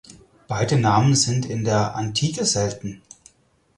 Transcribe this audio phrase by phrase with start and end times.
[0.47, 3.03] Beide Namen sind in der Antike selten.